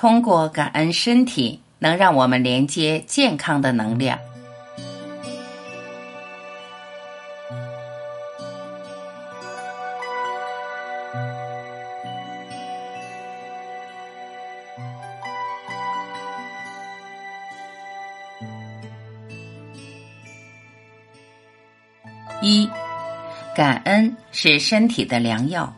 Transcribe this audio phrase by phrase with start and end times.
[0.00, 4.18] 通过感恩身体，能让我们连接健康的能量。
[22.40, 22.66] 一，
[23.54, 25.70] 感恩是身体的良药。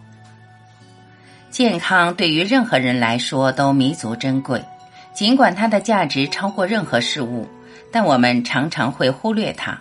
[1.52, 4.64] 健康对于任何人来说都弥足珍贵，
[5.12, 7.46] 尽管它的价值超过任何事物，
[7.92, 9.78] 但我们常常会忽略它。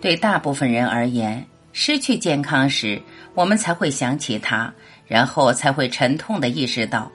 [0.00, 3.00] 对大部分人而言，失去健康时，
[3.34, 4.72] 我们才会想起它，
[5.06, 7.08] 然后才会沉痛的意识到，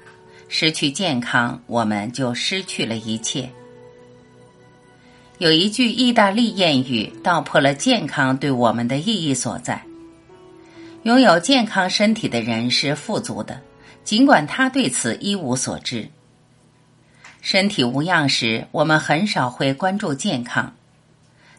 [0.48, 3.50] 失去健康，我们就失去了一切。
[5.38, 9.84] 有一句意大利谚语道破了健康对我们的意义所在：
[11.04, 13.62] 拥有健康身体的人是富足的，
[14.04, 16.10] 尽管他对此一无所知。
[17.42, 20.74] 身体无恙时，我们很少会关注健康；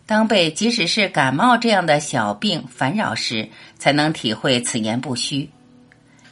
[0.05, 5.49] 当被即使是感冒这样的小病烦扰时，才能体会此言不虚。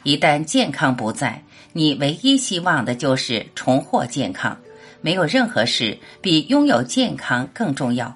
[0.03, 1.41] 一旦健康不在，
[1.73, 4.55] 你唯一希望的就是重获健康。
[5.01, 8.15] 没有任何事比拥有健康更重要。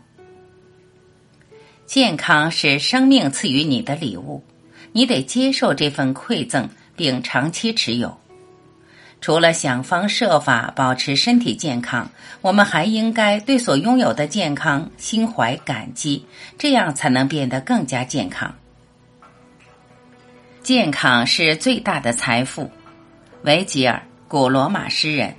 [1.85, 4.43] 健康是生命赐予你的礼物，
[4.91, 8.17] 你得接受这份馈赠，并长期持有。
[9.21, 12.09] 除了想方设法保持身体健康，
[12.41, 16.25] 我们还应该对所拥有的健康心怀感激，
[16.57, 18.55] 这样才能变得更加健康。
[20.63, 22.69] 健康是最大的财富。
[23.43, 25.35] 维吉尔，古罗马诗人。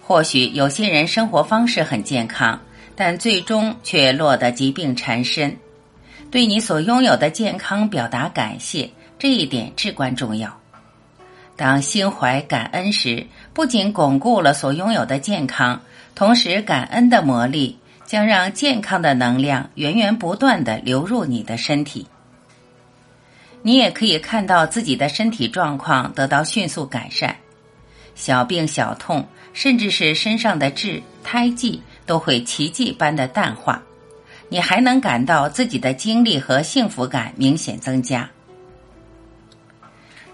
[0.00, 2.60] 或许有些人生活方式很健康，
[2.94, 5.56] 但最终却落得疾病缠身。
[6.34, 8.90] 对你所拥有的健康表达感谢，
[9.20, 10.52] 这一点至关重要。
[11.54, 15.80] 当心怀感恩时，不仅巩固了所拥有的健康，
[16.16, 22.04] 同时感恩的魔力将让健康的能量源源不断的流入你的身体。
[23.62, 27.36] 你也可以看到自己的身体状况得到迅速改善。
[28.16, 33.80] 小病小痛，甚至是身上的痣、胎记，都会奇迹般的淡化。
[34.54, 38.30] 你还能感到自己的精力和幸福感明显增加。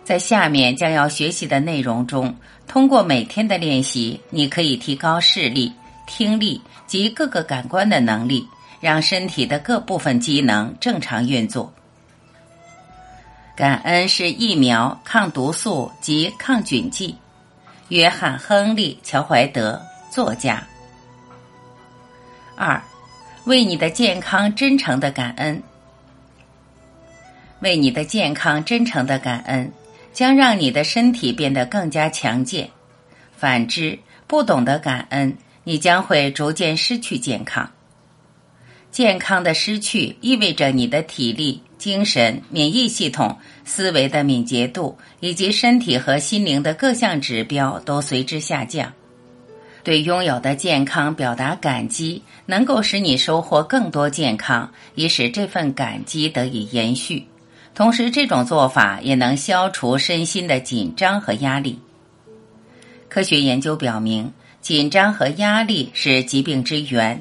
[0.04, 2.36] 在下面将要学习的内容中，
[2.68, 5.72] 通过每天的练习，你可以提高视力、
[6.06, 8.46] 听力及各个感官的能力，
[8.78, 11.72] 让身体的各部分机能正常运作。
[13.56, 17.16] 感恩是疫苗、抗毒素及抗菌剂。
[17.88, 19.80] 约翰·亨利·乔怀德，
[20.10, 20.62] 作家。
[22.54, 22.82] 二，
[23.44, 25.62] 为你的健康真诚的感恩，
[27.60, 29.72] 为你的健康真诚的感恩，
[30.12, 32.70] 将让你的身体变得更加强健。
[33.36, 37.70] 反之，不懂得感恩，你将会逐渐失去健康。
[38.90, 41.62] 健康的失去意味着你的体力。
[41.78, 48.92] 精神、免疫系统、思维的敏捷度以及身体和心灵的各项指标都随之下降。
[49.82, 57.26] 对拥有的健康表达感激，能够使你收获更多健康，以使这份感激得以延续。
[57.74, 61.78] 同时，这种做法也能消除身心的紧张和压力。
[63.08, 67.20] 科学研究表明，紧张和压力是疾病之源。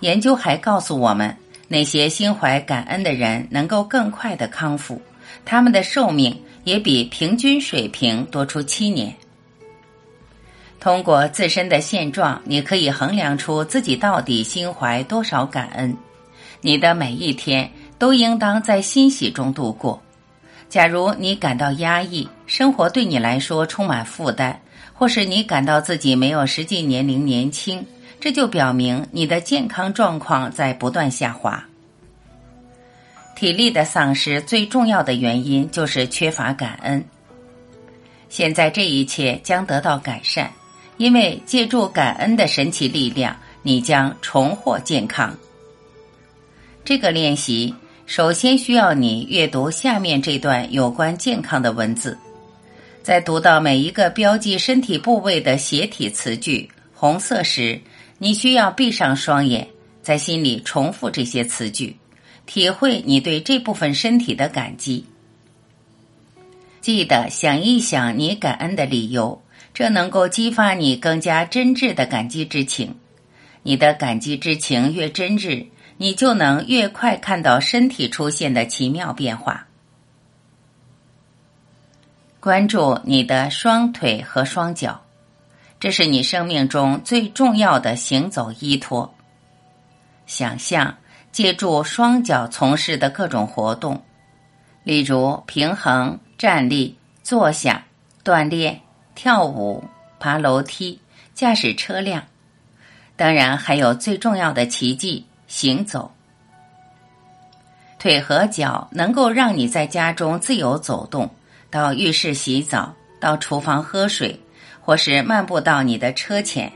[0.00, 1.36] 研究还告诉我们。
[1.68, 5.02] 那些心怀感恩的人能够更快的康复，
[5.44, 9.12] 他们的寿命也比平均水平多出七年。
[10.86, 15.96] 通过自身的现状，你可以衡量出自己到底心怀多少感恩。
[16.60, 20.00] 你的每一天都应当在欣喜中度过。
[20.68, 24.54] 假如你感到压抑，生活对你来说充满负担，
[24.94, 27.84] 或是你感到自己没有实际年龄年轻。
[28.20, 31.64] 这就表明你的健康状况在不断下滑。
[33.34, 37.04] 体力的丧失最重要的原因就是缺乏感恩。
[38.28, 40.48] 现在这一切将得到改善，
[40.96, 45.36] 因为借助感恩的神奇力量，你将重获健康。
[46.84, 47.74] 这个练习
[48.06, 52.16] 首先需要你阅读下面这段有关健康的文字，
[53.02, 57.80] 在读到每一个标记身体部位的斜体词句红色时。
[58.18, 59.68] 你需要闭上双眼，
[60.00, 61.94] 在心里重复这些词句，
[62.46, 65.04] 体会你对这部分身体的感激。
[66.80, 69.42] 记得想一想你感恩的理由，
[69.76, 72.96] 这能够激发你更加真挚的感激之情。
[73.62, 75.66] 你的感激之情越真挚，
[75.98, 79.66] 你就能越快看到身体出现的奇妙变化。
[82.40, 85.02] 关注你的双腿和双脚，
[85.78, 89.14] 这是你生命中最重要的行走依托。
[90.24, 90.96] 想象
[91.30, 94.02] 借助双脚从事的各种活动，
[94.84, 97.84] 例如平衡、站立、坐下、
[98.24, 98.80] 锻炼、
[99.16, 99.82] 跳舞、
[100.20, 101.00] 爬楼梯、
[101.34, 102.22] 驾驶车辆，
[103.16, 106.12] 当然还有最重要的奇迹——行走。
[107.98, 111.28] 腿和脚能够让你在家中自由走动。
[111.68, 114.38] 到浴室洗澡，到厨房喝水，
[114.80, 116.72] 或是漫步到你的车前，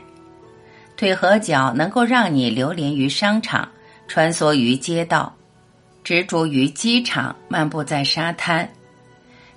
[0.97, 3.67] 腿和脚能够让你流连于商场，
[4.07, 5.33] 穿梭于街道，
[6.03, 8.69] 执着于机场，漫步在沙滩，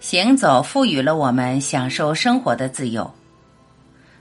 [0.05, 3.11] 行走赋予了我们享受生活的自由。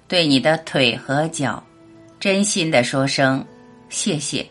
[0.08, 1.62] 对你的腿和脚，
[2.22, 3.46] 真心的说声
[3.90, 4.48] 谢谢。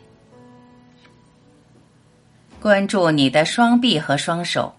[2.61, 4.75] 关注你的双臂和双手，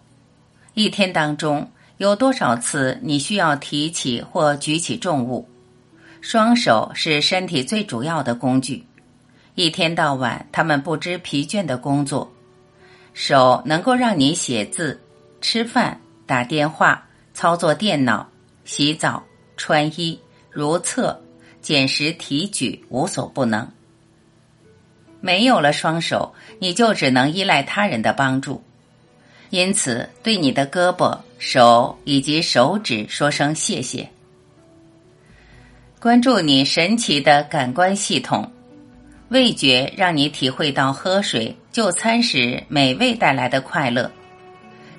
[0.75, 1.67] 一天当中。
[1.97, 5.49] 有多少次你需要提起或举起重物？
[6.21, 8.85] 双手是身体最主要的工具，
[9.55, 12.31] 一天到晚他们不知疲倦的工作。
[13.15, 15.01] 手能够让你写字、
[15.41, 18.29] 吃饭、打电话、操作电脑、
[18.65, 19.23] 洗澡、
[19.57, 21.21] 穿衣、如厕、
[21.61, 23.69] 捡拾、提举，无所不能。
[25.21, 28.63] 没有了双手，你就只能依赖他人的帮助。
[29.49, 34.09] 因此，对你的胳膊、手以及手指说声谢谢。
[35.99, 38.51] 关注你神奇的感官系统，
[39.29, 44.11] 味觉让你体会到喝水、就餐时美味带来的快乐。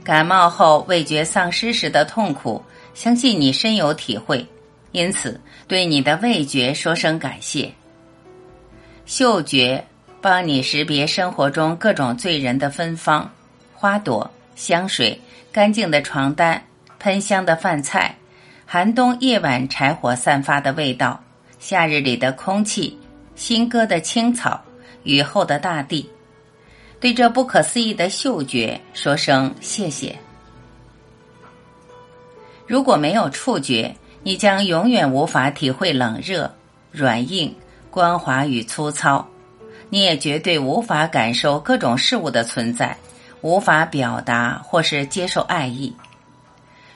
[0.04, 2.62] 感冒后味觉丧失时的痛苦，
[2.92, 4.46] 相信你深有体会。
[4.92, 7.72] 因此，对你的味觉说声感谢。
[9.06, 9.84] 嗅觉
[10.20, 13.28] 帮你识别生活中各种醉人的芬芳，
[13.72, 14.30] 花朵。
[14.56, 15.20] 香水、
[15.50, 16.62] 干净的床单、
[17.00, 18.14] 喷香的饭菜、
[18.64, 21.20] 寒冬夜晚柴火散发的味道、
[21.58, 22.96] 夏日里的空气、
[23.34, 24.62] 新割的青草、
[25.02, 26.08] 雨后的大地，
[27.00, 30.18] 对这不可思议的嗅觉说声谢谢。
[32.66, 36.50] 如果没有触觉，你将永远无法体会冷热、
[36.90, 37.54] 软硬、
[37.90, 39.28] 光滑与粗糙，
[39.90, 42.96] 你也绝对无法感受各种事物的存在。
[43.42, 45.94] 无法表达或是接受爱意，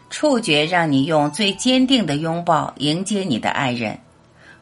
[0.08, 3.98] 触觉让你用最坚定的拥抱迎接你的爱人，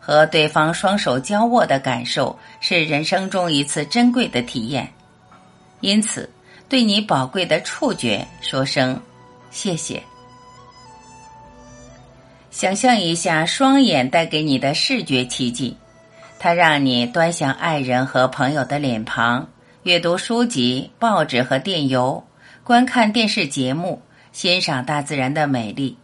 [0.00, 4.92] 和对方双手交握的感受是人生中一次珍贵的体验。
[5.86, 6.28] 因此，
[6.68, 9.00] 对你宝贵的触觉说声
[9.52, 10.02] 谢谢。
[12.50, 15.76] 想象一下双眼带给你的视觉奇迹，
[16.40, 19.48] 它让你端详爱人和朋友的脸庞。
[19.84, 22.24] 阅读书籍、报纸和电邮，
[22.64, 24.02] 观看电视节目，
[24.32, 25.96] 欣赏大自然的美丽。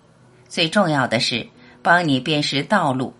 [0.48, 1.44] 最重要的是，
[1.82, 3.12] 帮你辨识道路。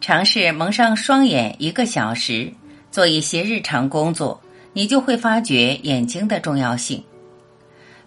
[0.00, 2.52] 尝试蒙上双眼一个小时，
[2.92, 4.40] 做一些日常工作，
[4.74, 7.02] 你就会发觉眼睛的重要性。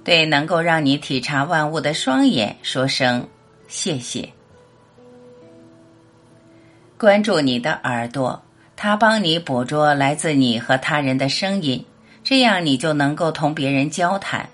[0.04, 3.28] 对能够让你体察万物的双眼说声
[3.68, 4.30] 谢谢。
[6.98, 8.44] 关注你的耳朵。
[8.80, 11.84] 它帮你捕捉来自你和他人的声音，
[12.24, 14.48] 这样你就能够同别人交谈。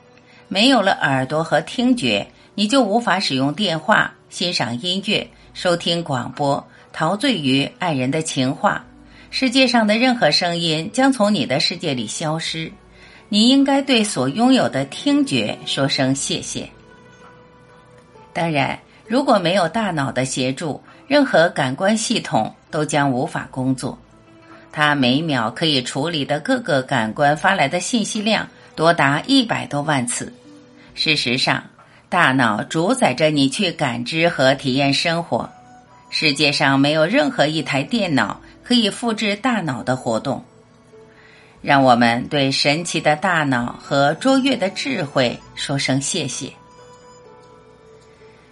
[0.48, 2.25] 没有了耳朵和听觉，
[2.56, 8.86] 你就无法使用电话、欣赏音乐、收听广播、陶醉于爱人的情话。
[9.34, 12.72] 世界上的任何声音将从你的世界里消失。
[13.30, 16.70] 你应该对所拥有的听觉说声谢谢。
[18.32, 23.98] 当然，如果没有大脑的协助，任何感官系统都将无法工作。
[24.72, 30.32] 它每秒可以处理的各个感官发来的信息量多达一百多万次。
[30.94, 31.63] 事实上，
[32.08, 35.50] 大脑主宰着你去感知和体验生活。
[36.12, 38.40] 世界上没有任何一台电脑
[38.74, 40.44] 可以复制大脑的活动。
[41.62, 46.51] 让我们对神奇的大脑和卓越的智慧说声谢谢。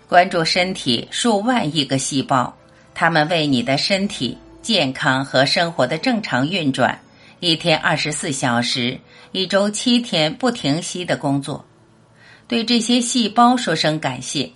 [0.08, 2.56] 关注身体数万亿个细胞，
[2.94, 4.38] 它们为你的身体。
[4.62, 7.02] 健康和生活的正常运转，
[7.40, 9.00] 一天二十四小时，
[9.32, 11.66] 一周七天不停息的工作，
[12.48, 14.52] 对这些细胞说声感谢。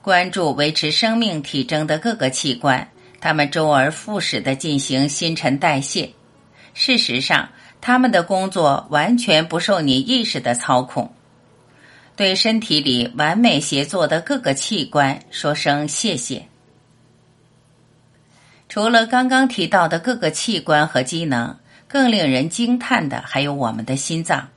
[0.00, 2.88] 关注维持生命体征的各个器官，
[3.20, 6.10] 它们周而复始的进行新陈代谢。
[6.74, 7.48] 事实上，
[7.80, 11.12] 他们的工作完全不受你意识的操控。
[12.14, 16.46] 对身体里完美协作的各个器官说声谢谢。
[18.68, 24.48] 除了刚刚提到的各个器官和机能，更令人惊叹的还有我们的心脏。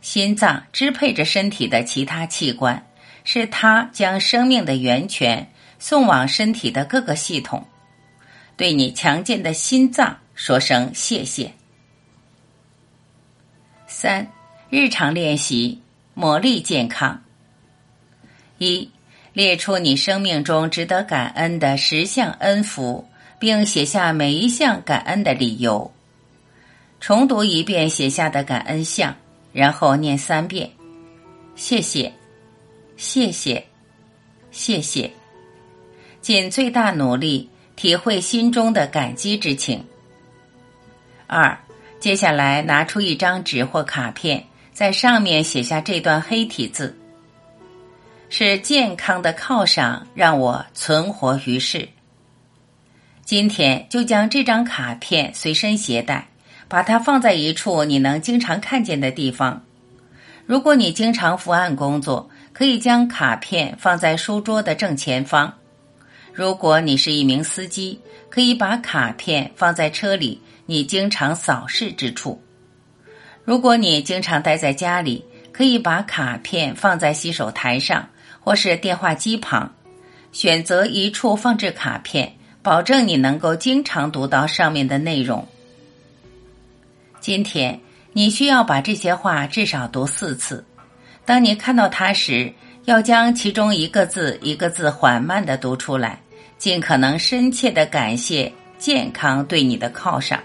[0.00, 2.86] 心脏支配着身体的其他器官，
[3.24, 7.66] 是它将生命的源泉送往身体的各个系统，
[8.56, 11.52] 对你强健的心脏说声谢谢。
[13.86, 14.30] 三、
[14.70, 15.80] 日常练习
[16.14, 17.22] 磨砺健康。
[18.58, 18.90] 一、
[19.32, 23.06] 列出你生命中值得感恩的十项恩福，
[23.38, 25.92] 并写下每一项感恩的理由。
[26.98, 29.14] 重读一遍写下的感恩项，
[29.52, 30.70] 然后念三遍：
[31.54, 32.12] 谢谢，
[32.96, 33.66] 谢谢，
[34.50, 35.10] 谢谢。
[36.26, 39.84] 尽最大努力体会心中的感激之情。
[41.28, 41.56] 二。
[42.00, 46.98] 接下来，拿出一张纸或卡片，在上面写下这段黑体字
[48.28, 51.88] ：“是健康的犒赏，让我存活于世。”
[53.24, 56.26] 今天就将这张卡片随身携带，
[56.66, 59.62] 把它放在一处你能经常看见的地方。
[60.44, 65.48] 如果你经常伏案工作，可以将卡片放在书桌的正前方；
[66.36, 70.38] 如果你是一名司机，可以把卡片放在车里。
[70.66, 72.42] 你经常扫视之处，
[73.44, 78.06] 如果你经常待在家里，可以把卡片放在洗手台上
[78.40, 79.72] 或是电话机旁，
[80.32, 85.46] 选择一处放置卡片，保证你能够经常读到上面的内容。
[87.18, 87.80] 今天
[88.12, 90.62] 你需要把这些话至少读四次。
[91.24, 92.52] 当你看到它时，
[92.84, 96.20] 要将其中一个字一个字缓慢的读出来，
[96.58, 100.40] 尽可能深切的感谢健康对你的犒赏。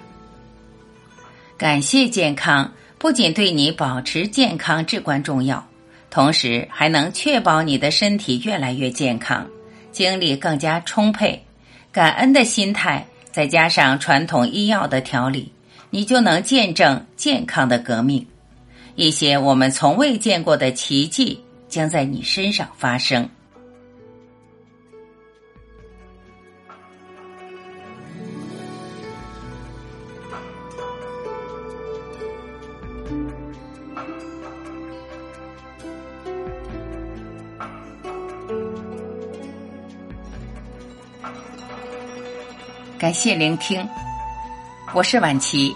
[1.57, 5.65] 感谢健康，不仅对你保持健康至关重要，
[6.09, 9.47] 同时还能确保你的身体越来越健康，
[9.91, 11.43] 精力更加充沛。
[11.91, 15.51] 感恩的心态，再加上传统医药的调理，
[15.89, 18.25] 你就能见证健康的革命。
[18.95, 21.39] 一些我们从未见过的奇迹
[21.69, 23.29] 将在你身上发生。
[43.01, 43.89] 感谢聆听，
[44.93, 45.75] 我是晚琪，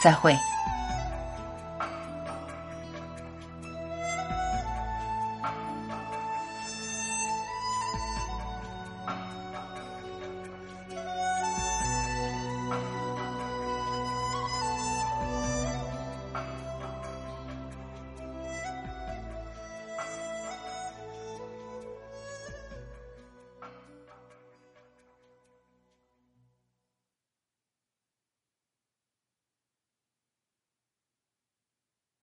[0.00, 0.32] 再会。